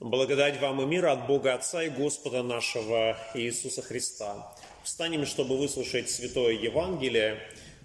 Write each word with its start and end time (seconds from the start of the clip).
Благодать 0.00 0.58
вам 0.62 0.80
и 0.80 0.86
мир 0.86 1.08
от 1.08 1.26
Бога 1.26 1.52
Отца 1.52 1.82
и 1.82 1.90
Господа 1.90 2.42
нашего 2.42 3.18
Иисуса 3.34 3.82
Христа. 3.82 4.50
Встанем, 4.82 5.26
чтобы 5.26 5.58
выслушать 5.58 6.08
Святое 6.08 6.54
Евангелие, 6.54 7.38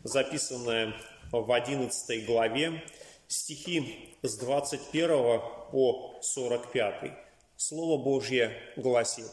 записанное 0.03 0.95
в 1.33 1.51
11 1.51 2.25
главе, 2.25 2.81
стихи 3.27 4.15
с 4.21 4.37
21 4.37 5.41
по 5.73 6.17
45. 6.21 7.11
Слово 7.57 8.01
Божье 8.01 8.61
гласит. 8.77 9.29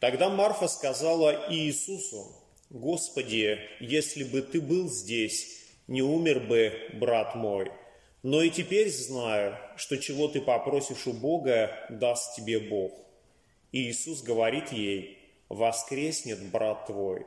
Тогда 0.00 0.28
Марфа 0.28 0.66
сказала 0.66 1.52
Иисусу, 1.52 2.34
«Господи, 2.70 3.60
если 3.78 4.24
бы 4.24 4.42
Ты 4.42 4.60
был 4.60 4.88
здесь, 4.88 5.68
не 5.86 6.02
умер 6.02 6.40
бы 6.40 6.72
брат 6.94 7.36
мой». 7.36 7.70
Но 8.24 8.40
и 8.40 8.48
теперь 8.48 8.90
знаю, 8.90 9.54
что 9.76 9.98
чего 9.98 10.28
ты 10.28 10.40
попросишь 10.40 11.06
у 11.06 11.12
Бога, 11.12 11.70
даст 11.90 12.34
тебе 12.34 12.58
Бог. 12.58 12.90
И 13.70 13.90
Иисус 13.90 14.22
говорит 14.22 14.72
ей, 14.72 15.18
воскреснет 15.50 16.42
брат 16.44 16.86
твой. 16.86 17.26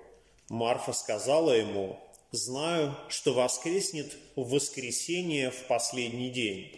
Марфа 0.50 0.94
сказала 0.94 1.52
ему, 1.52 2.00
знаю, 2.32 2.98
что 3.10 3.34
воскреснет 3.34 4.18
в 4.36 4.50
воскресенье 4.50 5.52
в 5.52 5.68
последний 5.68 6.32
день. 6.32 6.72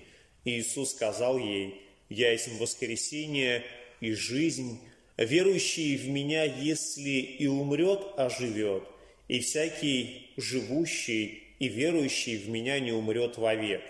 И 0.43 0.59
Иисус 0.59 0.91
сказал 0.91 1.37
ей, 1.37 1.81
я 2.09 2.33
есть 2.33 2.59
воскресенье 2.59 3.63
и 4.01 4.11
жизнь, 4.11 4.81
верующий 5.15 5.95
в 5.95 6.09
Меня, 6.09 6.43
если 6.43 7.21
и 7.21 7.47
умрет, 7.47 8.01
оживет, 8.17 8.83
и 9.29 9.39
всякий 9.39 10.33
живущий 10.35 11.41
и 11.59 11.69
верующий 11.69 12.35
в 12.35 12.49
Меня 12.49 12.81
не 12.81 12.91
умрет 12.91 13.37
вовек 13.37 13.81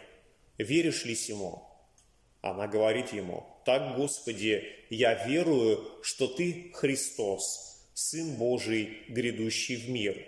веришь 0.64 1.06
ли 1.06 1.16
сему? 1.16 1.66
Она 2.42 2.68
говорит 2.68 3.12
ему, 3.12 3.46
так, 3.66 3.96
Господи, 3.96 4.64
я 4.90 5.26
верую, 5.26 5.86
что 6.04 6.28
Ты 6.28 6.72
Христос, 6.74 7.88
Сын 7.94 8.36
Божий, 8.36 9.04
грядущий 9.10 9.76
в 9.76 9.90
мир. 9.90 10.26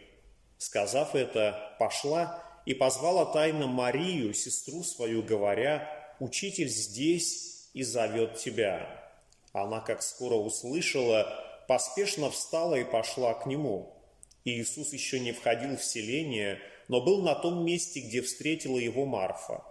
Сказав 0.58 1.16
это, 1.16 1.76
пошла 1.80 2.44
и 2.66 2.74
позвала 2.74 3.26
тайно 3.26 3.68
Марию, 3.68 4.34
сестру 4.34 4.84
свою, 4.84 5.24
говоря, 5.24 5.90
«Учитель 6.20 6.68
здесь 6.68 7.70
и 7.74 7.84
зовет 7.84 8.38
тебя». 8.38 9.10
Она, 9.54 9.80
как 9.80 10.04
скоро 10.04 10.36
услышала, 10.36 11.28
поспешно 11.68 12.30
встала 12.30 12.76
и 12.76 12.84
пошла 12.84 13.34
к 13.34 13.46
нему. 13.46 13.96
И 14.44 14.62
Иисус 14.62 14.94
еще 14.94 15.20
не 15.20 15.32
входил 15.32 15.78
в 15.78 15.84
селение, 15.84 16.60
но 16.88 17.02
был 17.02 17.22
на 17.22 17.36
том 17.36 17.66
месте, 17.66 18.02
где 18.02 18.22
встретила 18.22 18.78
его 18.78 19.06
Марфа. 19.06 19.64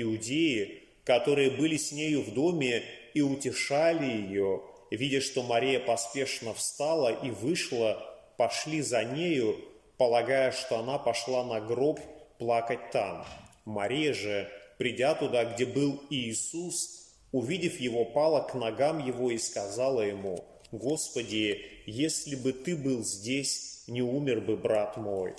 Иудеи, 0.00 0.84
которые 1.02 1.50
были 1.50 1.76
с 1.76 1.90
нею 1.90 2.22
в 2.22 2.32
доме 2.32 2.84
и 3.14 3.20
утешали 3.20 4.06
ее, 4.06 4.62
видя, 4.92 5.20
что 5.20 5.42
Мария 5.42 5.80
поспешно 5.80 6.54
встала 6.54 7.08
и 7.08 7.30
вышла, 7.30 8.00
пошли 8.36 8.80
за 8.80 9.02
нею, 9.02 9.56
полагая, 9.96 10.52
что 10.52 10.78
она 10.78 10.98
пошла 10.98 11.44
на 11.44 11.60
гроб 11.60 11.98
плакать 12.38 12.92
там. 12.92 13.26
Мария 13.64 14.14
же, 14.14 14.48
придя 14.78 15.14
туда, 15.14 15.44
где 15.44 15.66
был 15.66 16.00
Иисус, 16.10 17.10
увидев 17.32 17.80
его, 17.80 18.04
пала 18.04 18.42
к 18.42 18.54
ногам 18.54 19.04
его 19.04 19.32
и 19.32 19.38
сказала 19.38 20.02
ему, 20.02 20.44
«Господи, 20.70 21.60
если 21.86 22.36
бы 22.36 22.52
ты 22.52 22.76
был 22.76 23.02
здесь, 23.02 23.82
не 23.88 24.02
умер 24.02 24.42
бы 24.42 24.56
брат 24.56 24.96
мой». 24.96 25.34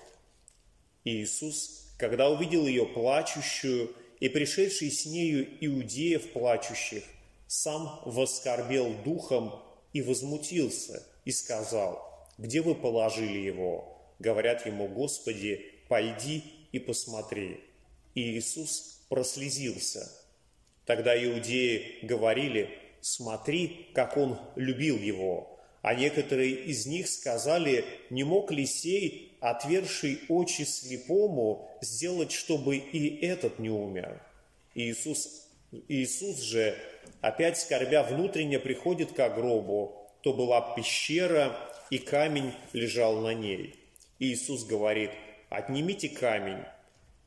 Иисус, 1.06 1.94
когда 1.98 2.30
увидел 2.30 2.68
ее 2.68 2.86
плачущую 2.86 3.96
и 4.20 4.30
пришедший 4.30 4.92
с 4.92 5.06
нею 5.06 5.48
иудеев 5.62 6.31
плачущих, 6.31 7.03
сам 7.48 8.02
воскорбел 8.06 8.94
духом 9.03 9.61
и 9.94 10.02
возмутился, 10.02 11.03
и 11.26 11.31
сказал, 11.31 12.28
«Где 12.38 12.61
вы 12.61 12.76
положили 12.76 13.39
его?» 13.39 13.95
Говорят 14.20 14.66
ему, 14.66 14.88
«Господи, 14.88 15.66
пойди 15.88 16.44
и 16.71 16.80
посмотри». 16.80 17.61
И 18.14 18.38
Иисус 18.38 19.02
прослезился. 19.10 20.11
Тогда 20.86 21.15
иудеи 21.15 21.99
говорили, 22.04 22.70
«Смотри, 23.02 23.88
как 23.94 24.17
он 24.17 24.38
любил 24.55 24.98
его». 24.98 25.60
А 25.82 25.94
некоторые 25.94 26.52
из 26.65 26.86
них 26.86 27.08
сказали, 27.08 27.86
не 28.10 28.26
мог 28.26 28.52
ли 28.52 28.65
сей 28.65 29.29
отверший 29.39 30.22
очи 30.30 30.64
слепому, 30.64 31.70
сделать, 31.82 32.32
чтобы 32.32 32.77
и 32.77 33.26
этот 33.26 33.60
не 33.60 33.70
умер. 33.70 34.22
Иисус, 34.76 35.48
Иисус 35.88 36.39
же, 36.42 36.76
опять 37.22 37.58
скорбя 37.58 38.04
внутренне, 38.04 38.60
приходит 38.60 39.14
к 39.14 39.30
гробу. 39.30 39.95
То 40.22 40.33
была 40.33 40.73
пещера, 40.76 41.58
и 41.89 41.98
камень 41.98 42.54
лежал 42.73 43.20
на 43.22 43.33
ней. 43.33 43.76
Иисус 44.20 44.66
говорит, 44.66 45.11
отнимите 45.50 46.10
камень. 46.10 46.64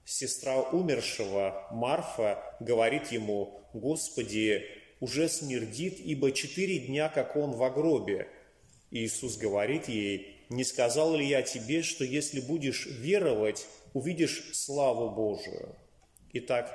Сестра 0.04 0.60
умершего, 0.60 1.68
Марфа, 1.70 2.42
говорит 2.60 3.12
ему, 3.12 3.60
Господи, 3.72 4.66
уже 5.00 5.28
смердит, 5.28 5.98
ибо 6.00 6.32
четыре 6.32 6.80
дня, 6.80 7.08
как 7.08 7.36
он 7.36 7.52
в 7.52 7.74
гробе. 7.74 8.28
Иисус 8.90 9.36
говорит 9.36 9.88
ей, 9.88 10.31
не 10.52 10.64
сказал 10.64 11.16
ли 11.16 11.26
я 11.26 11.42
тебе, 11.42 11.82
что 11.82 12.04
если 12.04 12.40
будешь 12.40 12.86
веровать, 12.86 13.66
увидишь 13.94 14.50
славу 14.52 15.10
Божию? 15.10 15.74
Итак, 16.34 16.70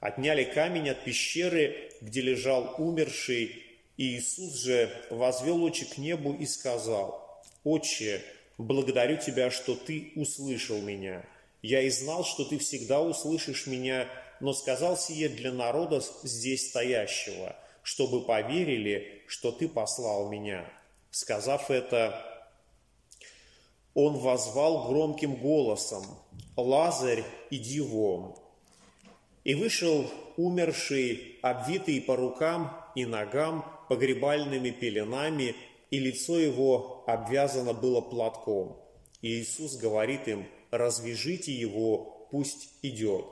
отняли 0.00 0.44
камень 0.44 0.90
от 0.90 1.04
пещеры, 1.04 1.90
где 2.00 2.20
лежал 2.20 2.74
умерший, 2.78 3.64
и 3.96 4.16
Иисус 4.16 4.54
же 4.60 4.90
возвел 5.10 5.62
очи 5.62 5.86
к 5.86 5.98
небу 5.98 6.34
и 6.34 6.46
сказал, 6.46 7.42
«Отче, 7.64 8.22
благодарю 8.58 9.16
Тебя, 9.16 9.50
что 9.50 9.74
Ты 9.74 10.12
услышал 10.16 10.80
меня. 10.80 11.24
Я 11.62 11.82
и 11.82 11.90
знал, 11.90 12.24
что 12.24 12.44
Ты 12.44 12.58
всегда 12.58 13.00
услышишь 13.00 13.66
меня, 13.66 14.08
но 14.40 14.52
сказал 14.52 14.96
сие 14.96 15.28
для 15.28 15.52
народа 15.52 16.02
здесь 16.22 16.68
стоящего, 16.68 17.54
чтобы 17.82 18.24
поверили, 18.24 19.22
что 19.26 19.52
Ты 19.52 19.68
послал 19.68 20.30
меня». 20.30 20.68
Сказав 21.10 21.70
это, 21.70 22.31
он 23.94 24.16
возвал 24.16 24.88
громким 24.88 25.36
голосом, 25.36 26.04
«Лазарь, 26.56 27.24
иди 27.50 27.80
вон!» 27.80 28.34
И 29.44 29.54
вышел 29.54 30.06
умерший, 30.36 31.38
обвитый 31.42 32.00
по 32.00 32.16
рукам 32.16 32.76
и 32.94 33.04
ногам 33.04 33.64
погребальными 33.88 34.70
пеленами, 34.70 35.54
и 35.90 35.98
лицо 35.98 36.38
его 36.38 37.04
обвязано 37.06 37.72
было 37.74 38.00
платком. 38.00 38.78
И 39.20 39.28
Иисус 39.28 39.76
говорит 39.76 40.28
им, 40.28 40.46
«Развяжите 40.70 41.52
его, 41.52 42.26
пусть 42.30 42.68
идет». 42.82 43.26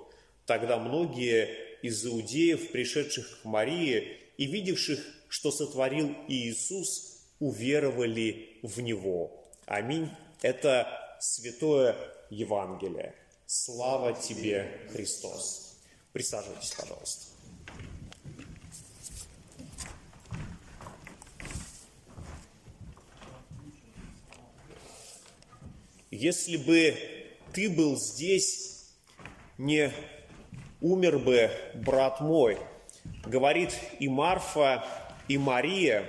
Тогда 0.46 0.78
многие 0.78 1.48
из 1.82 2.04
иудеев, 2.04 2.70
пришедших 2.72 3.42
к 3.42 3.44
Марии 3.44 4.18
и 4.36 4.46
видевших, 4.46 5.00
что 5.28 5.50
сотворил 5.50 6.14
Иисус, 6.28 7.22
уверовали 7.38 8.58
в 8.62 8.80
Него. 8.80 9.44
Аминь. 9.66 10.08
Это 10.42 10.88
Святое 11.20 11.94
Евангелие. 12.30 13.14
Слава 13.44 14.14
тебе, 14.14 14.88
Христос. 14.90 15.76
Присаживайтесь, 16.12 16.70
пожалуйста. 16.72 17.26
Если 26.10 26.56
бы 26.56 26.96
ты 27.52 27.68
был 27.68 27.96
здесь, 27.96 28.88
не 29.58 29.92
умер 30.80 31.18
бы 31.18 31.50
брат 31.74 32.20
мой, 32.20 32.58
говорит 33.24 33.74
и 33.98 34.08
Марфа, 34.08 34.84
и 35.28 35.36
Мария. 35.38 36.04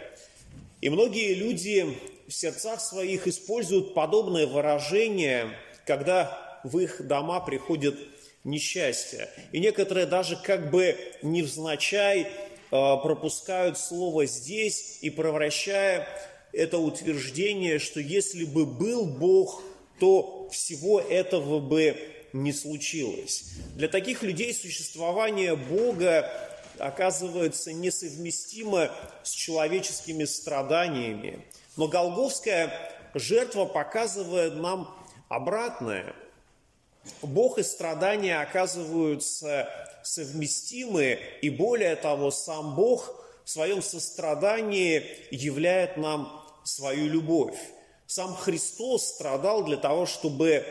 И 0.80 0.90
многие 0.90 1.34
люди 1.34 1.98
в 2.32 2.34
сердцах 2.34 2.80
своих 2.80 3.28
используют 3.28 3.94
подобное 3.94 4.48
выражение, 4.48 5.50
когда 5.86 6.62
в 6.64 6.80
их 6.80 7.06
дома 7.06 7.42
приходит 7.42 8.00
несчастье. 8.46 9.30
И 9.52 9.60
некоторые 9.60 10.06
даже 10.06 10.38
как 10.38 10.72
бы 10.72 10.96
невзначай 11.22 12.22
э, 12.22 12.28
пропускают 12.70 13.78
слово 13.78 14.28
здесь 14.28 15.00
и 15.02 15.10
превращая 15.10 16.08
это 16.54 16.78
утверждение, 16.78 17.80
что 17.80 18.00
если 18.00 18.46
бы 18.46 18.66
был 18.66 19.06
Бог, 19.06 19.62
то 20.00 20.48
всего 20.54 21.02
этого 21.02 21.60
бы 21.60 21.98
не 22.32 22.54
случилось. 22.54 23.44
Для 23.76 23.90
таких 23.90 24.24
людей 24.24 24.54
существование 24.54 25.58
Бога 25.58 26.32
оказывается 26.78 27.74
несовместимо 27.74 28.90
с 29.24 29.32
человеческими 29.32 30.24
страданиями. 30.24 31.44
Но 31.78 31.88
Голговская 31.88 32.74
жертва 33.14 33.66
показывает 33.66 34.56
нам 34.56 34.94
обратное. 35.30 36.14
Бог 37.22 37.58
и 37.58 37.64
страдания 37.64 38.40
оказываются 38.40 39.70
совместимы, 40.04 41.20
и 41.42 41.50
более 41.50 41.96
того, 41.96 42.32
сам 42.32 42.76
Бог 42.76 43.24
в 43.44 43.50
своем 43.50 43.82
сострадании 43.82 45.04
являет 45.32 45.98
нам 45.98 46.46
свою 46.64 47.08
любовь. 47.08 47.58
Сам 48.06 48.36
Христос 48.36 49.08
страдал 49.08 49.64
для 49.64 49.78
того, 49.78 50.06
чтобы 50.06 50.66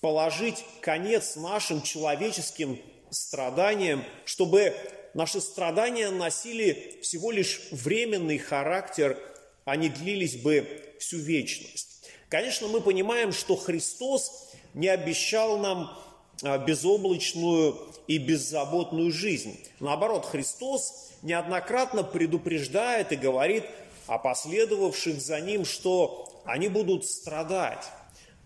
положить 0.00 0.64
конец 0.80 1.36
нашим 1.36 1.82
человеческим 1.82 2.80
страданиям, 3.10 4.04
чтобы 4.24 4.74
наши 5.14 5.40
страдания 5.40 6.10
носили 6.10 6.98
всего 7.02 7.30
лишь 7.30 7.60
временный 7.70 8.38
характер, 8.38 9.18
не 9.66 9.88
длились 9.88 10.36
бы 10.36 10.66
всю 10.98 11.18
вечность. 11.18 12.08
Конечно, 12.28 12.68
мы 12.68 12.80
понимаем, 12.80 13.32
что 13.32 13.56
Христос 13.56 14.52
не 14.74 14.88
обещал 14.88 15.58
нам 15.58 15.96
а, 16.42 16.58
безоблачную 16.58 17.76
и 18.06 18.18
беззаботную 18.18 19.12
жизнь. 19.12 19.58
Наоборот, 19.80 20.26
Христос 20.26 21.12
неоднократно 21.22 22.02
предупреждает 22.02 23.12
и 23.12 23.16
говорит 23.16 23.64
о 24.06 24.18
последовавших 24.18 25.20
за 25.20 25.40
Ним, 25.40 25.64
что 25.64 26.42
они 26.44 26.68
будут 26.68 27.06
страдать. 27.06 27.84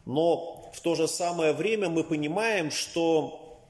Но 0.07 0.71
в 0.75 0.81
то 0.81 0.95
же 0.95 1.09
самое 1.09 1.53
время 1.53 1.89
мы 1.89 2.05
понимаем, 2.05 2.71
что 2.71 3.61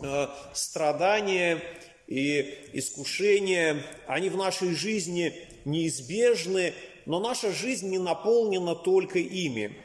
э, 0.00 0.28
страдания 0.52 1.62
и 2.06 2.70
искушения, 2.72 3.82
они 4.06 4.28
в 4.28 4.36
нашей 4.36 4.74
жизни 4.74 5.34
неизбежны, 5.64 6.74
но 7.06 7.20
наша 7.20 7.52
жизнь 7.52 7.88
не 7.88 7.98
наполнена 7.98 8.74
только 8.74 9.18
ими. 9.18 9.76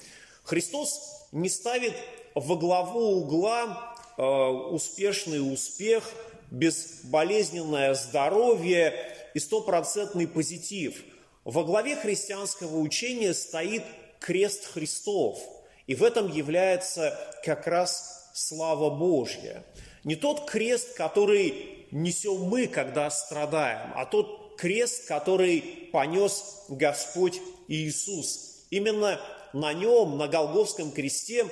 Христос 0.44 1.28
не 1.32 1.50
ставит 1.50 1.94
во 2.36 2.56
главу 2.56 3.22
угла 3.22 3.96
э, 4.18 4.24
успешный 4.24 5.40
успех, 5.40 6.12
безболезненное 6.50 7.94
здоровье 7.94 8.94
и 9.34 9.40
стопроцентный 9.40 10.28
позитив. 10.28 11.04
Во 11.46 11.64
главе 11.64 11.96
христианского 11.96 12.78
учения 12.78 13.34
стоит 13.34 13.84
крест 14.20 14.66
Христов, 14.66 15.40
и 15.88 15.96
в 15.96 16.04
этом 16.04 16.30
является 16.32 17.18
как 17.44 17.68
раз 17.68 18.32
слава 18.34 18.90
Божья. 18.90 19.64
Не 20.04 20.16
тот 20.16 20.50
крест, 20.50 20.94
который 20.96 21.88
несем 21.92 22.44
мы, 22.44 22.68
когда 22.68 23.10
страдаем, 23.10 23.92
а 23.96 24.06
тот 24.06 24.41
крест, 24.58 25.08
который 25.08 25.90
понес 25.92 26.66
Господь 26.70 27.40
Иисус. 27.68 28.66
Именно 28.70 29.20
на 29.54 29.74
нем, 29.74 30.18
на 30.18 30.28
Голговском 30.28 30.92
кресте, 30.92 31.46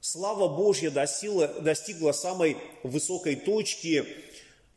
слава 0.00 0.48
Божья 0.48 0.90
достигла, 0.90 1.48
достигла 1.48 2.12
самой 2.12 2.56
высокой 2.82 3.36
точки, 3.36 4.06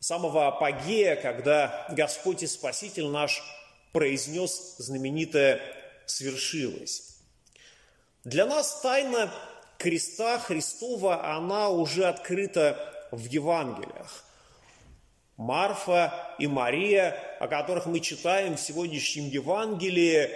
самого 0.00 0.48
апогея, 0.48 1.16
когда 1.16 1.86
Господь 1.90 2.42
и 2.42 2.46
Спаситель 2.46 3.06
наш 3.06 3.42
произнес 3.92 4.76
знаменитое 4.78 5.60
«свершилось». 6.06 7.18
Для 8.24 8.46
нас 8.46 8.80
тайна 8.82 9.32
креста 9.78 10.38
Христова, 10.38 11.34
она 11.34 11.70
уже 11.70 12.04
открыта 12.04 13.08
в 13.10 13.24
Евангелиях. 13.24 14.24
Марфа 15.40 16.12
и 16.38 16.46
Мария, 16.46 17.16
о 17.40 17.48
которых 17.48 17.86
мы 17.86 18.00
читаем 18.00 18.56
в 18.56 18.60
сегодняшнем 18.60 19.30
Евангелии, 19.30 20.28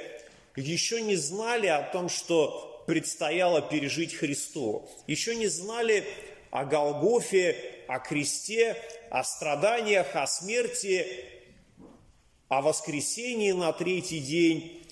еще 0.57 1.03
не 1.03 1.17
знали 1.17 1.67
о 1.67 1.83
том, 1.83 2.09
что 2.09 2.83
предстояло 2.87 3.61
пережить 3.61 4.15
Христу. 4.15 4.89
Еще 5.07 5.37
не 5.37 5.47
знали 5.49 6.07
о 6.51 6.65
Голгофе, 6.65 7.85
о 7.87 7.99
кресте, 7.99 8.79
о 9.11 9.25
страданиях, 9.25 10.17
о 10.17 10.27
смерти, 10.27 11.07
о 12.49 12.63
воскресении 12.63 13.53
на 13.53 13.75
третий 13.75 14.21
день. 14.21 14.87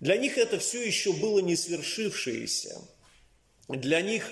Для 0.00 0.18
них 0.18 0.36
это 0.36 0.58
все 0.58 0.86
еще 0.86 1.14
было 1.14 1.38
не 1.38 1.56
свершившееся. 1.56 2.78
Для 3.68 4.02
них 4.02 4.30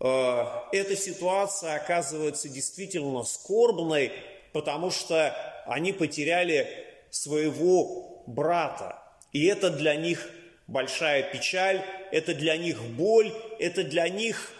э, 0.00 0.44
эта 0.72 0.96
ситуация 0.96 1.76
оказывается 1.76 2.48
действительно 2.48 3.22
скорбной, 3.22 4.10
потому 4.52 4.90
что 4.90 5.34
они 5.66 5.92
потеряли 5.92 6.68
своего 7.10 8.22
брата. 8.26 9.02
И 9.32 9.44
это 9.46 9.70
для 9.70 9.96
них 9.96 10.28
большая 10.66 11.22
печаль, 11.22 11.84
это 12.12 12.34
для 12.34 12.56
них 12.56 12.82
боль, 12.82 13.32
это 13.58 13.84
для 13.84 14.08
них 14.08 14.52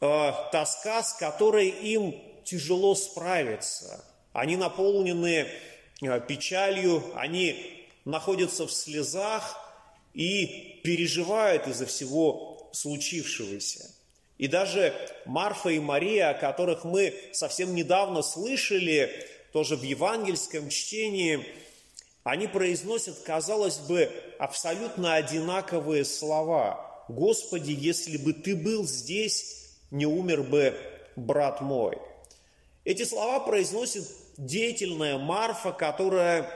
э, 0.00 0.32
тоска, 0.50 1.02
с 1.02 1.14
которой 1.14 1.68
им 1.68 2.14
тяжело 2.44 2.94
справиться. 2.94 4.04
Они 4.32 4.56
наполнены 4.56 5.46
э, 6.00 6.20
печалью, 6.20 7.02
они 7.14 7.86
находятся 8.04 8.66
в 8.66 8.72
слезах 8.72 9.58
и 10.14 10.80
переживают 10.82 11.66
из-за 11.68 11.86
всего 11.86 12.70
случившегося. 12.72 13.84
И 14.42 14.48
даже 14.48 14.92
Марфа 15.24 15.68
и 15.68 15.78
Мария, 15.78 16.30
о 16.30 16.34
которых 16.34 16.82
мы 16.82 17.14
совсем 17.30 17.76
недавно 17.76 18.22
слышали, 18.22 19.08
тоже 19.52 19.76
в 19.76 19.84
евангельском 19.84 20.68
чтении, 20.68 21.46
они 22.24 22.48
произносят, 22.48 23.20
казалось 23.20 23.78
бы, 23.78 24.10
абсолютно 24.40 25.14
одинаковые 25.14 26.04
слова. 26.04 27.04
«Господи, 27.06 27.70
если 27.70 28.16
бы 28.16 28.32
Ты 28.32 28.56
был 28.56 28.84
здесь, 28.84 29.76
не 29.92 30.06
умер 30.06 30.42
бы 30.42 30.74
брат 31.14 31.60
мой». 31.60 31.98
Эти 32.82 33.04
слова 33.04 33.38
произносит 33.38 34.08
деятельная 34.38 35.18
Марфа, 35.18 35.70
которая, 35.70 36.50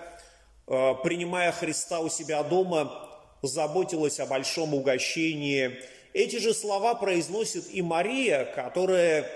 э, 0.66 0.94
принимая 1.04 1.52
Христа 1.52 2.00
у 2.00 2.08
себя 2.08 2.42
дома, 2.42 3.06
заботилась 3.42 4.18
о 4.18 4.26
большом 4.26 4.74
угощении. 4.74 5.80
Эти 6.16 6.36
же 6.36 6.54
слова 6.54 6.94
произносит 6.94 7.68
и 7.74 7.82
Мария, 7.82 8.46
которая 8.46 9.30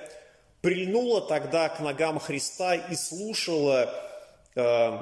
прильнула 0.63 1.21
тогда 1.21 1.69
к 1.69 1.79
ногам 1.81 2.19
Христа 2.19 2.75
и 2.75 2.95
слушала 2.95 3.95
э, 4.55 4.99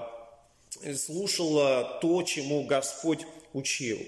слушала 0.97 2.01
то, 2.03 2.25
чему 2.25 2.65
Господь 2.65 3.25
учил. 3.53 4.01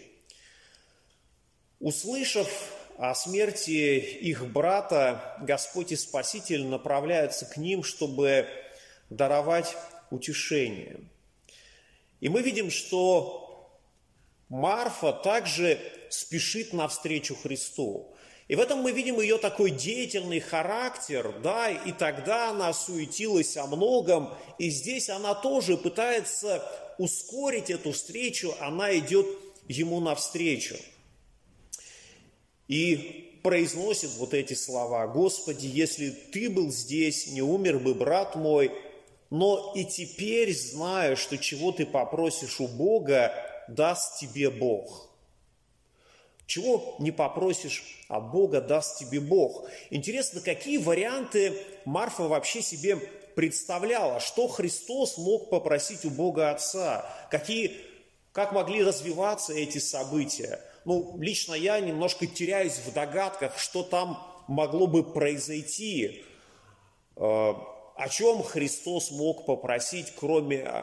Услышав 1.78 2.72
о 2.98 3.14
смерти 3.14 4.00
их 4.00 4.50
брата, 4.50 5.36
Господь 5.40 5.92
и 5.92 5.96
Спаситель 5.96 6.66
направляются 6.66 7.46
к 7.46 7.56
ним, 7.56 7.84
чтобы 7.84 8.48
даровать 9.10 9.76
утешение. 10.10 10.98
И 12.18 12.28
мы 12.28 12.42
видим, 12.42 12.68
что 12.68 13.49
Марфа 14.50 15.12
также 15.12 15.80
спешит 16.10 16.72
навстречу 16.72 17.36
Христу. 17.36 18.14
И 18.48 18.56
в 18.56 18.60
этом 18.60 18.80
мы 18.80 18.90
видим 18.90 19.20
ее 19.20 19.38
такой 19.38 19.70
деятельный 19.70 20.40
характер, 20.40 21.32
да, 21.40 21.70
и 21.70 21.92
тогда 21.92 22.50
она 22.50 22.72
суетилась 22.72 23.56
о 23.56 23.66
многом, 23.66 24.34
и 24.58 24.70
здесь 24.70 25.08
она 25.08 25.36
тоже 25.36 25.76
пытается 25.76 26.68
ускорить 26.98 27.70
эту 27.70 27.92
встречу, 27.92 28.52
она 28.58 28.98
идет 28.98 29.26
ему 29.68 30.00
навстречу. 30.00 30.74
И 32.66 33.38
произносит 33.44 34.10
вот 34.16 34.34
эти 34.34 34.54
слова, 34.54 35.06
«Господи, 35.06 35.66
если 35.66 36.10
Ты 36.10 36.50
был 36.50 36.72
здесь, 36.72 37.28
не 37.28 37.40
умер 37.40 37.78
бы 37.78 37.94
брат 37.94 38.34
мой, 38.34 38.72
но 39.30 39.72
и 39.76 39.84
теперь 39.84 40.52
знаю, 40.56 41.16
что 41.16 41.38
чего 41.38 41.70
Ты 41.70 41.86
попросишь 41.86 42.58
у 42.58 42.66
Бога, 42.66 43.32
даст 43.74 44.18
Тебе 44.18 44.50
Бог». 44.50 45.10
Чего 46.50 46.96
не 46.98 47.12
попросишь, 47.12 47.84
а 48.08 48.18
Бога 48.18 48.60
даст 48.60 48.98
тебе 48.98 49.20
Бог. 49.20 49.68
Интересно, 49.90 50.40
какие 50.40 50.78
варианты 50.78 51.56
Марфа 51.84 52.24
вообще 52.24 52.60
себе 52.60 52.96
представляла, 53.36 54.18
что 54.18 54.48
Христос 54.48 55.16
мог 55.16 55.48
попросить 55.48 56.04
у 56.04 56.10
Бога 56.10 56.50
Отца, 56.50 57.06
какие, 57.30 57.76
как 58.32 58.50
могли 58.50 58.82
развиваться 58.82 59.52
эти 59.52 59.78
события. 59.78 60.58
Ну, 60.84 61.16
лично 61.20 61.54
я 61.54 61.78
немножко 61.78 62.26
теряюсь 62.26 62.78
в 62.78 62.92
догадках, 62.92 63.56
что 63.56 63.84
там 63.84 64.18
могло 64.48 64.88
бы 64.88 65.04
произойти, 65.04 66.24
э, 67.14 67.52
о 68.00 68.08
чем 68.08 68.42
Христос 68.42 69.10
мог 69.10 69.44
попросить, 69.44 70.14
кроме 70.16 70.62
э, 70.64 70.82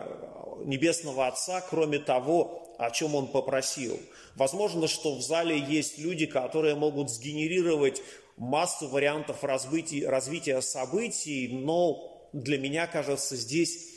Небесного 0.66 1.26
Отца, 1.26 1.66
кроме 1.68 1.98
того, 1.98 2.76
о 2.78 2.92
чем 2.92 3.16
он 3.16 3.26
попросил. 3.26 4.00
Возможно, 4.36 4.88
что 4.88 5.16
в 5.16 5.24
зале 5.24 5.58
есть 5.58 5.98
люди, 5.98 6.28
которые 6.28 6.76
могут 6.76 7.10
сгенерировать 7.10 8.04
массу 8.36 8.88
вариантов 8.88 9.44
развития, 9.44 10.08
развития 10.08 10.62
событий, 10.62 11.48
но 11.48 12.30
для 12.34 12.60
меня 12.60 12.86
кажется 12.86 13.36
здесь 13.36 13.96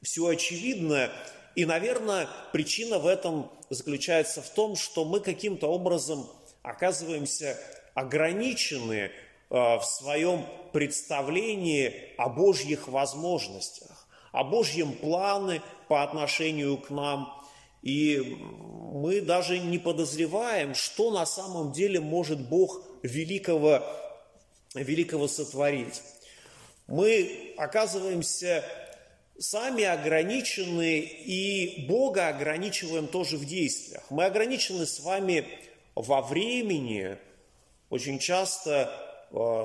все 0.00 0.24
очевидно. 0.28 1.10
И, 1.56 1.64
наверное, 1.64 2.28
причина 2.52 3.00
в 3.00 3.08
этом 3.08 3.50
заключается 3.68 4.42
в 4.42 4.48
том, 4.50 4.76
что 4.76 5.04
мы 5.04 5.18
каким-то 5.18 5.66
образом 5.66 6.30
оказываемся 6.62 7.58
ограничены 7.94 9.10
в 9.54 9.84
своем 9.84 10.44
представлении 10.72 12.12
о 12.18 12.28
Божьих 12.28 12.88
возможностях, 12.88 14.08
о 14.32 14.42
Божьем 14.42 14.92
плане 14.92 15.62
по 15.86 16.02
отношению 16.02 16.76
к 16.78 16.90
нам. 16.90 17.40
И 17.82 18.36
мы 18.40 19.20
даже 19.20 19.60
не 19.60 19.78
подозреваем, 19.78 20.74
что 20.74 21.12
на 21.12 21.24
самом 21.24 21.70
деле 21.70 22.00
может 22.00 22.48
Бог 22.48 22.82
великого, 23.04 23.84
великого 24.74 25.28
сотворить. 25.28 26.02
Мы 26.88 27.54
оказываемся 27.56 28.64
сами 29.38 29.84
ограничены, 29.84 30.98
и 30.98 31.86
Бога 31.86 32.26
ограничиваем 32.26 33.06
тоже 33.06 33.36
в 33.36 33.44
действиях. 33.44 34.02
Мы 34.10 34.24
ограничены 34.24 34.84
с 34.84 34.98
вами 34.98 35.46
во 35.94 36.22
времени. 36.22 37.18
Очень 37.90 38.18
часто 38.18 38.90
э, 38.90 39.03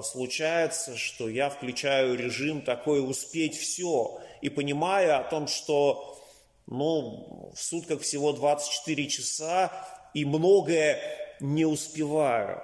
случается, 0.04 0.98
что 0.98 1.30
я 1.30 1.50
включаю 1.50 2.18
режим 2.18 2.62
такой 2.62 3.08
успеть 3.08 3.56
все 3.56 4.20
и 4.42 4.50
понимаю 4.50 5.20
о 5.20 5.24
том, 5.24 5.48
что 5.48 6.20
ну, 6.66 7.52
в 7.54 7.60
сутках 7.60 8.02
всего 8.02 8.32
24 8.34 9.08
часа 9.08 9.72
и 10.14 10.26
многое 10.26 11.00
не 11.40 11.66
успеваю. 11.66 12.62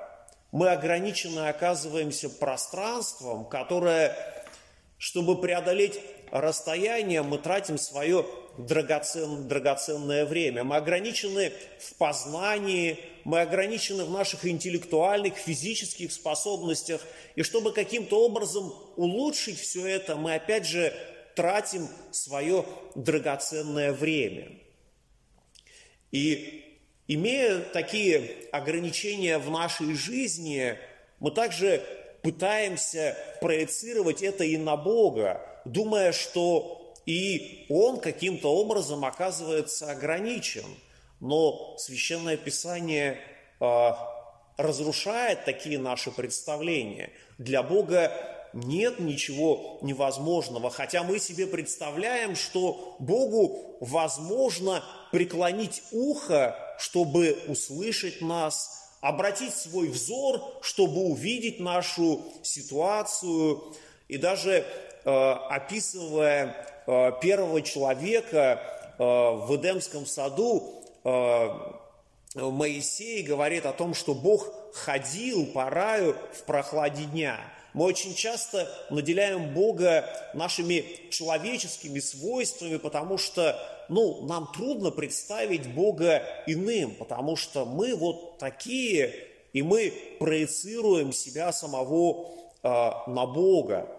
Мы 0.51 0.69
ограниченно 0.69 1.49
оказываемся 1.49 2.29
пространством, 2.29 3.45
которое, 3.45 4.15
чтобы 4.97 5.39
преодолеть 5.39 5.99
расстояние, 6.31 7.23
мы 7.23 7.37
тратим 7.37 7.77
свое 7.77 8.25
драгоцен, 8.57 9.47
драгоценное 9.47 10.25
время. 10.25 10.63
Мы 10.63 10.77
ограничены 10.77 11.51
в 11.79 11.95
познании, 11.95 12.99
мы 13.25 13.41
ограничены 13.41 14.05
в 14.05 14.11
наших 14.11 14.45
интеллектуальных, 14.45 15.35
физических 15.35 16.13
способностях. 16.13 17.01
И 17.35 17.41
чтобы 17.41 17.73
каким-то 17.73 18.23
образом 18.23 18.71
улучшить 18.95 19.59
все 19.59 19.85
это, 19.87 20.15
мы 20.15 20.35
опять 20.35 20.67
же 20.67 20.93
тратим 21.35 21.89
свое 22.11 22.65
драгоценное 22.93 23.91
время. 23.91 24.51
И 26.11 26.77
имея 27.07 27.59
такие 27.59 28.31
ограничения 28.51 29.39
в 29.39 29.49
нашей 29.49 29.95
жизни, 29.95 30.77
мы 31.19 31.31
также 31.31 31.83
пытаемся 32.21 33.17
проецировать 33.41 34.21
это 34.21 34.43
и 34.43 34.55
на 34.57 34.77
Бога, 34.77 35.41
думая, 35.65 36.11
что 36.11 36.93
и 37.07 37.65
Он 37.69 37.99
каким-то 37.99 38.53
образом 38.55 39.03
оказывается 39.03 39.91
ограничен. 39.91 40.65
Но 41.25 41.75
Священное 41.79 42.37
Писание 42.37 43.17
э, 43.59 43.91
разрушает 44.57 45.43
такие 45.43 45.79
наши 45.79 46.11
представления. 46.11 47.09
Для 47.39 47.63
Бога 47.63 48.11
нет 48.53 48.99
ничего 48.99 49.79
невозможного, 49.81 50.69
хотя 50.69 51.01
мы 51.01 51.17
себе 51.17 51.47
представляем, 51.47 52.35
что 52.35 52.95
Богу 52.99 53.75
возможно 53.79 54.83
преклонить 55.11 55.81
ухо, 55.91 56.55
чтобы 56.77 57.35
услышать 57.47 58.21
нас, 58.21 58.91
обратить 59.01 59.55
свой 59.55 59.87
взор, 59.87 60.43
чтобы 60.61 61.05
увидеть 61.05 61.59
нашу 61.59 62.21
ситуацию. 62.43 63.73
И 64.07 64.17
даже 64.19 64.63
э, 65.03 65.31
описывая 65.49 66.55
э, 66.85 67.11
первого 67.19 67.63
человека 67.63 68.61
э, 68.99 69.03
в 69.03 69.55
Эдемском 69.55 70.05
саду, 70.05 70.83
Моисей 72.35 73.23
говорит 73.23 73.65
о 73.65 73.73
том, 73.73 73.93
что 73.93 74.13
Бог 74.13 74.51
ходил 74.73 75.45
по 75.47 75.69
раю 75.69 76.15
в 76.33 76.43
прохладе 76.43 77.05
дня– 77.05 77.39
мы 77.75 77.83
очень 77.83 78.15
часто 78.15 78.71
наделяем 78.89 79.53
Бога 79.53 80.09
нашими 80.33 81.09
человеческими 81.09 81.99
свойствами, 81.99 82.77
потому 82.77 83.17
что 83.17 83.59
ну, 83.89 84.25
нам 84.27 84.49
трудно 84.53 84.91
представить 84.91 85.67
Бога 85.73 86.23
иным, 86.47 86.95
потому 86.95 87.35
что 87.35 87.65
мы 87.65 87.93
вот 87.93 88.37
такие, 88.37 89.13
и 89.51 89.61
мы 89.61 89.93
проецируем 90.21 91.11
себя 91.11 91.51
самого 91.51 92.29
э, 92.63 92.69
на 93.07 93.25
Бога. 93.25 93.89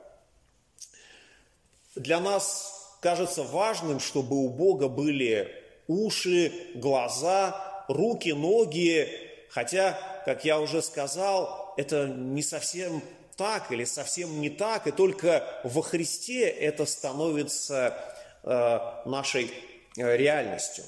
Для 1.94 2.18
нас 2.18 2.96
кажется 3.02 3.42
важным, 3.42 4.00
чтобы 4.00 4.36
у 4.36 4.48
Бога 4.48 4.88
были 4.88 5.52
уши, 5.88 6.52
глаза, 6.74 7.84
руки, 7.88 8.32
ноги, 8.32 9.08
хотя, 9.50 9.98
как 10.24 10.44
я 10.44 10.60
уже 10.60 10.82
сказал, 10.82 11.74
это 11.76 12.08
не 12.08 12.42
совсем 12.42 13.02
так 13.36 13.70
или 13.70 13.84
совсем 13.84 14.40
не 14.40 14.50
так, 14.50 14.86
и 14.86 14.92
только 14.92 15.60
во 15.62 15.82
Христе 15.82 16.48
это 16.48 16.86
становится 16.86 17.94
э, 18.42 18.78
нашей 19.04 19.50
э, 19.96 20.16
реальностью. 20.16 20.84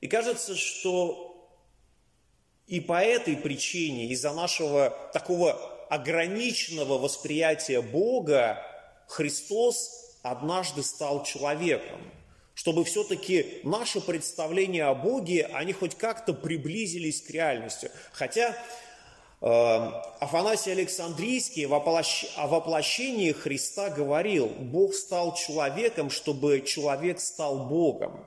И 0.00 0.06
кажется, 0.06 0.54
что 0.54 1.28
и 2.66 2.80
по 2.80 3.02
этой 3.02 3.36
причине, 3.36 4.08
из-за 4.08 4.32
нашего 4.32 4.90
такого 5.14 5.52
ограниченного 5.88 6.98
восприятия 6.98 7.80
Бога, 7.80 8.62
Христос 9.06 10.18
однажды 10.22 10.82
стал 10.82 11.24
человеком, 11.24 11.98
чтобы 12.58 12.84
все-таки 12.84 13.60
наше 13.62 14.00
представление 14.00 14.86
о 14.86 14.94
Боге, 14.94 15.48
они 15.52 15.72
хоть 15.72 15.94
как-то 15.94 16.34
приблизились 16.34 17.22
к 17.22 17.30
реальности. 17.30 17.88
Хотя 18.10 18.52
Эм, 19.40 19.94
Афанасий 20.18 20.72
Александрийский 20.72 21.66
о 21.66 22.46
воплощении 22.48 23.30
Христа 23.30 23.90
говорил, 23.90 24.48
Бог 24.48 24.92
стал 24.94 25.36
человеком, 25.36 26.10
чтобы 26.10 26.62
человек 26.66 27.20
стал 27.20 27.68
Богом. 27.68 28.26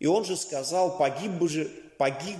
И 0.00 0.06
он 0.06 0.24
же 0.24 0.36
сказал, 0.36 0.98
погиб 0.98 1.30
бы, 1.30 1.48
же, 1.48 1.70
погиб, 1.96 2.38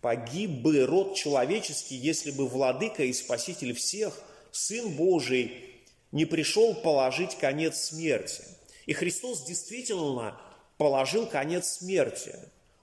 погиб 0.00 0.50
бы 0.50 0.84
род 0.84 1.14
человеческий, 1.14 1.94
если 1.94 2.32
бы 2.32 2.48
владыка 2.48 3.04
и 3.04 3.12
спаситель 3.12 3.74
всех, 3.74 4.20
Сын 4.50 4.88
Божий, 4.96 5.52
не 6.10 6.24
пришел 6.24 6.74
положить 6.74 7.36
конец 7.36 7.76
смерти. 7.76 8.42
И 8.86 8.92
Христос 8.92 9.44
действительно 9.44 10.38
положил 10.76 11.26
конец 11.26 11.78
смерти. 11.78 12.34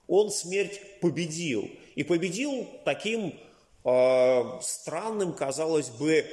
Он 0.08 0.30
смерть 0.30 0.80
победил. 1.00 1.70
И 1.94 2.02
победил 2.02 2.66
таким 2.84 3.34
Э, 3.84 4.60
странным, 4.60 5.32
казалось 5.32 5.90
бы, 5.90 6.24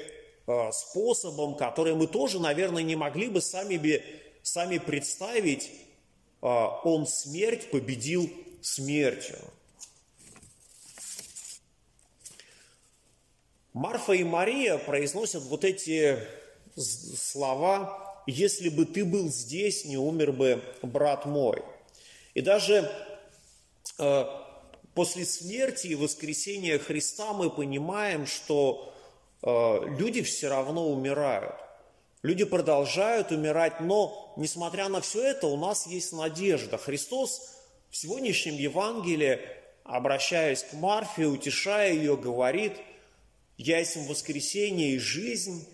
э, 0.45 0.71
способом, 0.71 1.55
который 1.55 1.95
мы 1.95 2.05
тоже, 2.05 2.39
наверное, 2.39 2.83
не 2.83 2.95
могли 2.95 3.27
бы 3.27 3.41
сами, 3.41 4.03
сами 4.43 4.77
представить, 4.77 5.71
э, 6.41 6.45
он 6.45 7.07
смерть 7.07 7.71
победил 7.71 8.29
смертью. 8.61 9.39
Марфа 13.73 14.13
и 14.13 14.23
Мария 14.23 14.77
произносят 14.77 15.43
вот 15.43 15.63
эти 15.63 16.19
слова 16.75 18.08
«Если 18.29 18.69
бы 18.69 18.85
ты 18.85 19.05
был 19.05 19.29
здесь, 19.29 19.85
не 19.85 19.97
умер 19.97 20.31
бы 20.31 20.63
брат 20.81 21.25
мой». 21.25 21.63
И 22.33 22.41
даже 22.41 22.89
после 24.93 25.25
смерти 25.25 25.87
и 25.87 25.95
воскресения 25.95 26.77
Христа 26.79 27.33
мы 27.33 27.49
понимаем, 27.49 28.25
что 28.25 28.93
э, 29.41 29.79
люди 29.97 30.21
все 30.21 30.49
равно 30.49 30.89
умирают. 30.89 31.55
Люди 32.21 32.43
продолжают 32.43 33.31
умирать, 33.31 33.79
но, 33.79 34.33
несмотря 34.35 34.89
на 34.89 34.99
все 34.99 35.23
это, 35.23 35.47
у 35.47 35.57
нас 35.57 35.87
есть 35.87 36.11
надежда. 36.11 36.77
Христос 36.77 37.55
в 37.89 37.95
сегодняшнем 37.95 38.55
Евангелии, 38.55 39.39
обращаясь 39.85 40.63
к 40.63 40.73
Марфе, 40.73 41.27
утешая 41.27 41.93
ее, 41.93 42.17
говорит, 42.17 42.73
«Я 43.57 43.79
есть 43.79 43.95
воскресение 44.07 44.91
и 44.91 44.99
жизнь, 44.99 45.65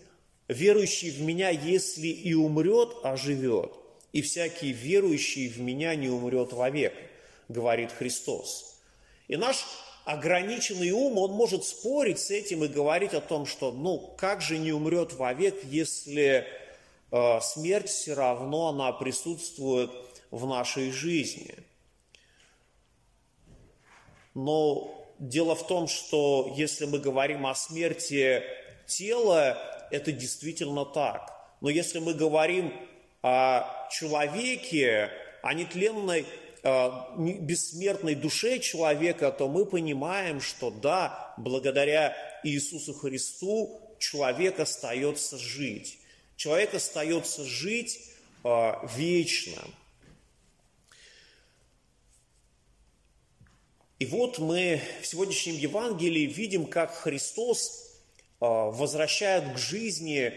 верующий 0.48 1.10
в 1.10 1.20
Меня, 1.20 1.50
если 1.50 2.08
и 2.08 2.34
умрет, 2.34 2.90
оживет, 3.02 3.72
и 4.12 4.22
всякий 4.22 4.72
верующий 4.72 5.48
в 5.48 5.60
Меня 5.60 5.94
не 5.94 6.08
умрет 6.08 6.52
вовек», 6.52 6.94
говорит 7.48 7.92
Христос. 7.92 8.80
И 9.28 9.36
наш 9.36 9.64
ограниченный 10.04 10.92
ум, 10.92 11.18
он 11.18 11.32
может 11.32 11.64
спорить 11.64 12.20
с 12.20 12.30
этим 12.30 12.64
и 12.64 12.68
говорить 12.68 13.12
о 13.12 13.20
том, 13.20 13.44
что 13.44 13.72
ну 13.72 14.14
как 14.16 14.40
же 14.40 14.56
не 14.56 14.72
умрет 14.72 15.12
вовек, 15.14 15.56
если 15.64 16.46
э, 17.10 17.40
смерть 17.40 17.88
все 17.88 18.14
равно 18.14 18.68
она 18.68 18.92
присутствует 18.92 19.90
в 20.30 20.46
нашей 20.46 20.92
жизни. 20.92 21.56
Но 24.34 24.94
дело 25.18 25.56
в 25.56 25.66
том, 25.66 25.88
что 25.88 26.54
если 26.56 26.84
мы 26.84 26.98
говорим 26.98 27.46
о 27.46 27.54
смерти 27.54 28.44
тела, 28.86 29.58
это 29.90 30.12
действительно 30.12 30.84
так. 30.84 31.32
Но 31.60 31.70
если 31.70 31.98
мы 31.98 32.14
говорим 32.14 32.72
о 33.22 33.88
человеке, 33.90 35.10
о 35.42 35.54
нетленной 35.54 36.26
бессмертной 37.16 38.14
душе 38.14 38.58
человека, 38.58 39.30
то 39.30 39.48
мы 39.48 39.66
понимаем, 39.66 40.40
что 40.40 40.70
да, 40.70 41.34
благодаря 41.38 42.16
Иисусу 42.42 42.92
Христу 42.92 43.80
человек 43.98 44.58
остается 44.58 45.38
жить. 45.38 45.98
Человек 46.36 46.74
остается 46.74 47.44
жить 47.44 48.00
вечно. 48.96 49.62
И 53.98 54.06
вот 54.06 54.38
мы 54.38 54.80
в 55.00 55.06
сегодняшнем 55.06 55.54
Евангелии 55.54 56.26
видим, 56.26 56.66
как 56.66 56.94
Христос 56.94 57.85
а, 58.40 58.70
возвращает 58.70 59.54
к 59.54 59.58
жизни 59.58 60.32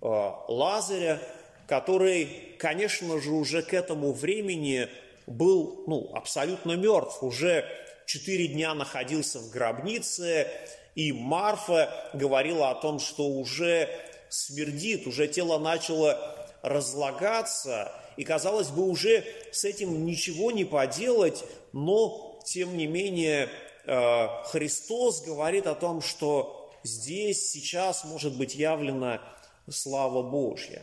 а, 0.00 0.44
Лазаря, 0.48 1.20
который, 1.66 2.56
конечно 2.58 3.20
же, 3.20 3.30
уже 3.30 3.62
к 3.62 3.74
этому 3.74 4.12
времени 4.12 4.88
был 5.26 5.84
ну, 5.86 6.10
абсолютно 6.14 6.72
мертв, 6.72 7.22
уже 7.22 7.64
четыре 8.06 8.48
дня 8.48 8.74
находился 8.74 9.38
в 9.38 9.50
гробнице, 9.50 10.48
и 10.94 11.12
Марфа 11.12 12.10
говорила 12.14 12.70
о 12.70 12.74
том, 12.74 12.98
что 12.98 13.26
уже 13.26 13.88
смердит, 14.28 15.06
уже 15.06 15.28
тело 15.28 15.58
начало 15.58 16.48
разлагаться, 16.62 17.92
и, 18.16 18.24
казалось 18.24 18.68
бы, 18.68 18.88
уже 18.88 19.24
с 19.52 19.64
этим 19.64 20.06
ничего 20.06 20.50
не 20.50 20.64
поделать, 20.64 21.44
но 21.72 22.40
тем 22.44 22.76
не 22.76 22.86
менее, 22.86 23.48
э, 23.84 24.28
Христос 24.44 25.22
говорит 25.22 25.66
о 25.66 25.74
том, 25.74 26.00
что 26.00 26.65
здесь, 26.86 27.50
сейчас 27.50 28.04
может 28.04 28.36
быть 28.36 28.54
явлена 28.54 29.20
слава 29.68 30.22
Божья. 30.22 30.82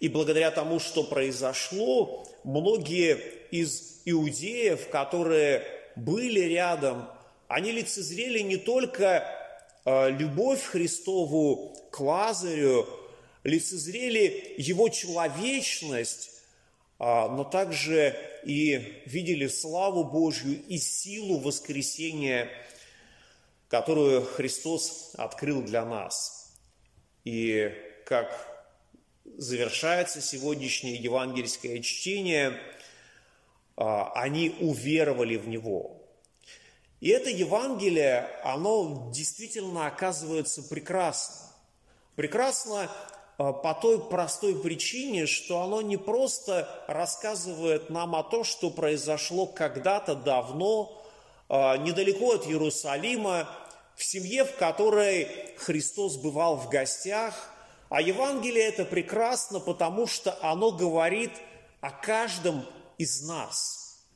И 0.00 0.08
благодаря 0.08 0.50
тому, 0.50 0.80
что 0.80 1.04
произошло, 1.04 2.26
многие 2.44 3.18
из 3.50 4.00
иудеев, 4.04 4.88
которые 4.88 5.64
были 5.94 6.40
рядом, 6.40 7.08
они 7.48 7.70
лицезрели 7.72 8.40
не 8.40 8.56
только 8.56 9.26
э, 9.84 10.10
любовь 10.10 10.62
Христову 10.62 11.76
к 11.90 12.00
Лазарю, 12.00 12.88
лицезрели 13.44 14.54
его 14.56 14.88
человечность, 14.88 16.30
а, 16.98 17.28
но 17.28 17.44
также 17.44 18.16
и 18.44 19.02
видели 19.06 19.48
славу 19.48 20.04
Божью 20.04 20.60
и 20.68 20.78
силу 20.78 21.38
воскресения, 21.38 22.48
которую 23.72 24.26
Христос 24.26 25.12
открыл 25.16 25.62
для 25.62 25.86
нас. 25.86 26.52
И 27.24 27.72
как 28.04 28.28
завершается 29.38 30.20
сегодняшнее 30.20 30.96
евангельское 30.96 31.80
чтение, 31.80 32.60
а, 33.78 34.12
они 34.12 34.54
уверовали 34.60 35.36
в 35.36 35.48
Него. 35.48 36.02
И 37.00 37.08
это 37.08 37.30
Евангелие, 37.30 38.28
оно 38.44 39.10
действительно 39.10 39.86
оказывается 39.86 40.62
прекрасно. 40.62 41.36
Прекрасно 42.14 42.90
по 43.38 43.78
той 43.80 44.06
простой 44.06 44.54
причине, 44.54 45.24
что 45.24 45.62
оно 45.62 45.80
не 45.80 45.96
просто 45.96 46.68
рассказывает 46.88 47.88
нам 47.88 48.16
о 48.16 48.22
том, 48.22 48.44
что 48.44 48.68
произошло 48.68 49.46
когда-то 49.46 50.14
давно, 50.14 51.02
э, 51.48 51.78
недалеко 51.78 52.34
от 52.34 52.46
Иерусалима, 52.46 53.48
в 53.96 54.04
семье, 54.04 54.44
в 54.44 54.56
которой 54.56 55.28
Христос 55.56 56.16
бывал 56.16 56.56
в 56.56 56.68
гостях. 56.68 57.50
А 57.88 58.00
Евангелие 58.00 58.64
это 58.64 58.84
прекрасно, 58.84 59.60
потому 59.60 60.06
что 60.06 60.38
оно 60.42 60.70
говорит 60.70 61.32
о 61.80 61.90
каждом 61.90 62.64
из 62.98 63.22
нас. 63.26 64.06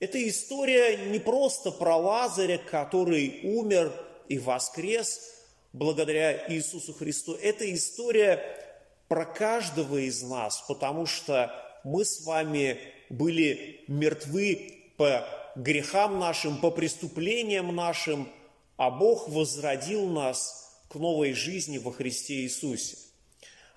Это 0.00 0.28
история 0.28 1.10
не 1.10 1.18
просто 1.18 1.70
про 1.70 1.96
Лазаря, 1.96 2.58
который 2.58 3.40
умер 3.42 3.92
и 4.28 4.38
воскрес– 4.38 5.30
благодаря 5.74 6.48
Иисусу 6.48 6.94
Христу. 6.94 7.34
Это 7.34 7.70
история 7.74 8.40
про 9.08 9.26
каждого 9.26 9.98
из 9.98 10.22
нас, 10.22 10.64
потому 10.66 11.04
что 11.04 11.52
мы 11.82 12.04
с 12.04 12.24
вами 12.24 12.78
были 13.10 13.82
мертвы 13.88 14.92
по 14.96 15.26
грехам 15.56 16.18
нашим, 16.18 16.58
по 16.58 16.70
преступлениям 16.70 17.74
нашим, 17.74 18.28
а 18.76 18.90
Бог 18.90 19.28
возродил 19.28 20.06
нас 20.08 20.82
к 20.88 20.96
новой 20.96 21.32
жизни 21.32 21.78
во 21.78 21.92
Христе 21.92 22.42
Иисусе. 22.42 22.96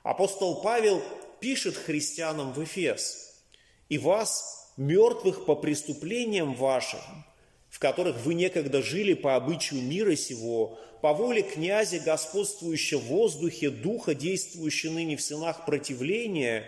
Апостол 0.03 0.61
Павел 0.61 1.01
пишет 1.39 1.75
христианам 1.75 2.53
в 2.53 2.63
Эфес, 2.63 3.43
«И 3.89 3.97
вас, 3.97 4.73
мертвых 4.77 5.45
по 5.45 5.55
преступлениям 5.55 6.55
вашим, 6.55 6.99
в 7.69 7.79
которых 7.79 8.17
вы 8.25 8.33
некогда 8.33 8.81
жили 8.81 9.13
по 9.13 9.35
обычаю 9.35 9.81
мира 9.81 10.15
сего, 10.15 10.79
по 11.01 11.13
воле 11.13 11.43
князя, 11.43 11.99
господствующего 11.99 12.99
в 12.99 13.05
воздухе, 13.05 13.69
духа, 13.69 14.15
действующего 14.15 14.93
ныне 14.93 15.15
в 15.15 15.21
сынах 15.21 15.65
противления, 15.65 16.65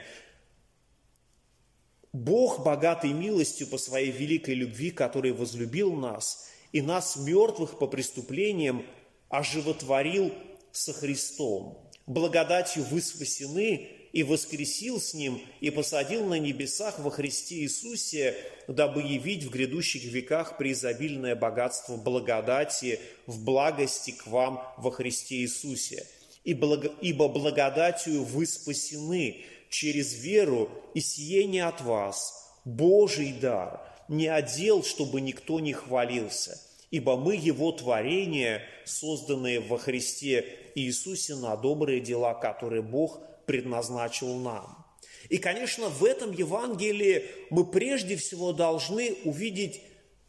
Бог, 2.12 2.64
богатый 2.64 3.14
милостью 3.14 3.68
по 3.68 3.78
своей 3.78 4.12
великой 4.12 4.56
любви, 4.56 4.90
который 4.90 5.32
возлюбил 5.32 5.94
нас, 5.94 6.50
и 6.72 6.82
нас, 6.82 7.16
мертвых 7.16 7.80
по 7.80 7.88
преступлениям, 7.88 8.86
оживотворил 9.30 10.34
со 10.72 10.94
Христом. 10.94 11.90
Благодатью 12.06 12.84
вы 12.84 13.02
спасены, 13.02 13.90
и 14.12 14.24
воскресил 14.24 15.00
с 15.00 15.14
Ним, 15.14 15.40
и 15.62 15.70
посадил 15.70 16.26
на 16.26 16.40
небесах 16.40 17.00
во 17.00 17.12
Христе 17.12 17.60
Иисусе, 17.60 18.36
дабы 18.68 19.02
явить 19.02 19.44
в 19.44 19.52
грядущих 19.52 20.04
веках 20.04 20.58
преизобильное 20.58 21.36
богатство 21.36 21.96
благодати 21.96 23.00
в 23.28 23.44
благости 23.44 24.12
к 24.12 24.26
вам 24.28 24.64
во 24.78 24.92
Христе 24.92 25.36
Иисусе. 25.38 26.08
Ибо 26.44 27.28
благодатью 27.28 28.24
вы 28.24 28.48
спасены 28.48 29.46
через 29.70 30.16
веру, 30.16 30.72
и 30.96 31.02
сие 31.02 31.46
не 31.46 31.60
от 31.60 31.82
вас, 31.82 32.34
Божий 32.66 33.34
дар, 33.34 33.89
не 34.10 34.28
отдел, 34.28 34.84
чтобы 34.84 35.22
никто 35.22 35.60
не 35.60 35.72
хвалился, 35.72 36.60
ибо 36.92 37.16
мы 37.16 37.36
Его 37.36 37.72
творение, 37.72 38.64
созданные 38.86 39.60
во 39.60 39.78
Христе 39.78 40.46
Иисусе 40.76 41.36
на 41.36 41.56
добрые 41.56 42.02
дела, 42.02 42.34
которые 42.34 42.82
Бог 42.82 43.22
предназначил 43.46 44.36
нам. 44.36 44.86
И, 45.30 45.38
конечно, 45.38 45.90
в 45.90 46.04
этом 46.04 46.32
Евангелии 46.32 47.26
мы 47.50 47.66
прежде 47.66 48.16
всего 48.16 48.52
должны 48.52 49.16
увидеть 49.24 49.82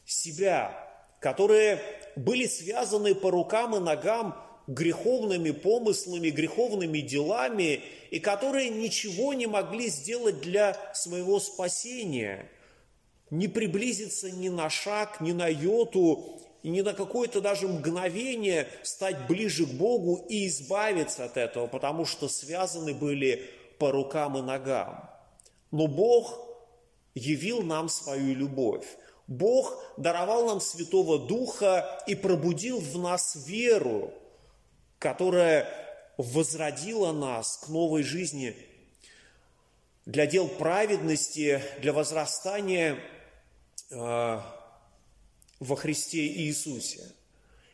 себя, 0.05 0.77
которые 1.21 1.81
были 2.17 2.47
связаны 2.47 3.15
по 3.15 3.31
рукам 3.31 3.77
и 3.77 3.81
ногам 3.81 4.37
греховными 4.67 5.51
помыслами, 5.51 6.31
греховными 6.31 7.01
делами, 7.01 7.83
и 8.11 8.21
которые 8.21 8.69
ничего 8.69 9.33
не 9.35 9.47
могли 9.47 9.89
сделать 9.89 10.41
для 10.41 10.77
своего 10.95 11.41
спасения, 11.41 12.49
не 13.31 13.49
приблизиться 13.49 14.31
ни 14.31 14.49
на 14.49 14.69
шаг, 14.71 15.21
ни 15.21 15.33
на 15.33 15.49
йоту, 15.49 16.41
и 16.63 16.69
не 16.69 16.83
на 16.83 16.93
какое-то 16.93 17.41
даже 17.41 17.69
мгновение 17.69 18.69
стать 18.83 19.27
ближе 19.27 19.65
к 19.67 19.71
Богу 19.71 20.27
и 20.29 20.47
избавиться 20.47 21.25
от 21.25 21.37
этого, 21.37 21.67
потому 21.67 22.05
что 22.05 22.29
связаны 22.29 22.93
были 22.93 23.49
по 23.79 23.91
рукам 23.91 24.37
и 24.37 24.43
ногам. 24.43 25.09
Но 25.71 25.87
Бог 25.87 26.39
явил 27.15 27.63
нам 27.63 27.89
свою 27.89 28.35
любовь. 28.35 28.87
Бог 29.27 29.83
даровал 29.97 30.49
нам 30.49 30.61
Святого 30.61 31.19
Духа 31.19 32.03
и 32.07 32.15
пробудил 32.15 32.81
в 32.81 32.99
нас 32.99 33.37
веру, 33.47 34.13
которая 34.99 35.69
возродила 36.19 37.13
нас 37.13 37.57
к 37.57 37.69
новой 37.69 38.03
жизни 38.03 38.55
для 40.05 40.27
дел 40.27 40.49
праведности, 40.49 41.63
для 41.81 41.93
возрастания 41.93 42.99
во 43.91 45.77
Христе 45.77 46.27
Иисусе. 46.27 47.03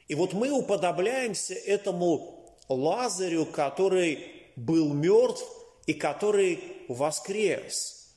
И 0.08 0.14
вот 0.14 0.32
мы 0.32 0.50
уподобляемся 0.50 1.54
этому 1.54 2.56
Лазарю, 2.68 3.46
который 3.46 4.32
был 4.56 4.92
мертв 4.92 5.44
и 5.86 5.94
который 5.94 6.60
воскрес. 6.88 8.14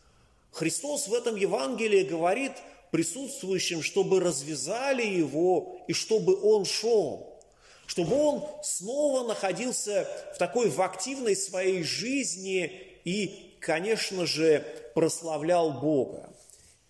Христос 0.51 1.07
в 1.07 1.13
этом 1.13 1.35
Евангелии 1.35 2.03
говорит 2.03 2.53
присутствующим, 2.91 3.83
чтобы 3.83 4.19
развязали 4.19 5.05
его 5.05 5.79
и 5.87 5.93
чтобы 5.93 6.39
он 6.41 6.65
шел, 6.65 7.39
чтобы 7.85 8.15
он 8.15 8.47
снова 8.63 9.27
находился 9.27 10.07
в 10.33 10.37
такой 10.37 10.69
в 10.69 10.81
активной 10.81 11.35
своей 11.35 11.83
жизни 11.83 12.65
и, 13.03 13.55
конечно 13.59 14.25
же, 14.25 14.65
прославлял 14.95 15.71
Бога. 15.71 16.29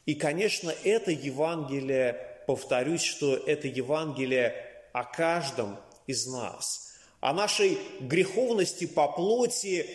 И, 0.10 0.16
конечно, 0.16 0.74
это 0.84 1.12
Евангелие 1.12 2.14
повторюсь, 2.48 3.04
что 3.04 3.36
это 3.36 3.68
Евангелие 3.68 4.56
о 4.92 5.04
каждом 5.04 5.78
из 6.08 6.26
нас, 6.26 6.96
о 7.20 7.32
нашей 7.32 7.78
греховности 8.00 8.88
по 8.88 9.08
плоти, 9.08 9.86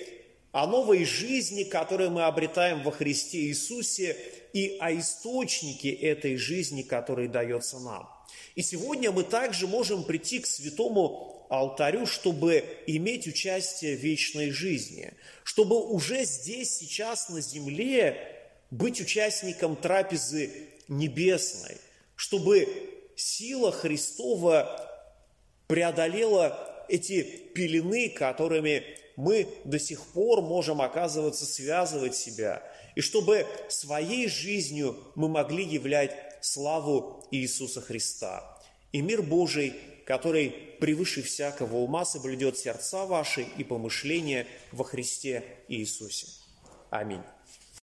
о 0.52 0.68
новой 0.68 1.04
жизни, 1.04 1.64
которую 1.64 2.12
мы 2.12 2.22
обретаем 2.22 2.84
во 2.84 2.92
Христе 2.92 3.38
Иисусе, 3.46 4.16
и 4.52 4.76
о 4.78 4.96
источнике 4.96 5.90
этой 5.90 6.36
жизни, 6.36 6.82
который 6.82 7.26
дается 7.26 7.80
нам. 7.80 8.08
И 8.54 8.62
сегодня 8.62 9.10
мы 9.10 9.24
также 9.24 9.66
можем 9.66 10.04
прийти 10.04 10.38
к 10.38 10.46
святому 10.46 11.44
алтарю, 11.50 12.06
чтобы 12.06 12.64
иметь 12.86 13.26
участие 13.26 13.96
в 13.96 14.00
вечной 14.00 14.52
жизни, 14.52 15.12
чтобы 15.42 15.84
уже 15.84 16.22
здесь, 16.22 16.70
сейчас 16.76 17.28
на 17.30 17.40
земле 17.40 18.43
быть 18.74 19.00
участником 19.00 19.76
трапезы 19.76 20.50
небесной, 20.88 21.76
чтобы 22.16 22.68
сила 23.14 23.70
Христова 23.70 24.90
преодолела 25.68 26.84
эти 26.88 27.22
пелены, 27.54 28.08
которыми 28.08 28.82
мы 29.16 29.46
до 29.64 29.78
сих 29.78 30.04
пор 30.08 30.42
можем, 30.42 30.82
оказываться, 30.82 31.46
связывать 31.46 32.16
себя, 32.16 32.62
и 32.96 33.00
чтобы 33.00 33.46
своей 33.68 34.28
жизнью 34.28 34.96
мы 35.14 35.28
могли 35.28 35.64
являть 35.64 36.16
славу 36.40 37.24
Иисуса 37.30 37.80
Христа. 37.80 38.60
И 38.90 39.00
мир 39.00 39.22
Божий, 39.22 39.74
который 40.04 40.50
превыше 40.80 41.22
всякого 41.22 41.76
ума 41.76 42.04
соблюдет 42.04 42.58
сердца 42.58 43.06
ваши 43.06 43.46
и 43.56 43.62
помышления 43.62 44.48
во 44.72 44.84
Христе 44.84 45.44
Иисусе. 45.68 46.26
Аминь. 46.90 47.22